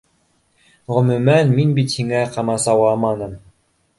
[0.93, 3.37] Ғөмүмән, мин бит һиңә ҡамасауламаным